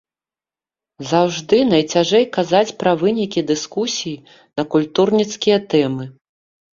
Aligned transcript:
Заўжды 1.09 1.57
найцяжэй 1.73 2.25
казаць 2.37 2.75
пра 2.83 2.93
вынікі 3.01 3.43
дыскусій 3.51 4.15
на 4.61 4.65
культурніцкія 4.77 5.57
тэмы. 5.75 6.09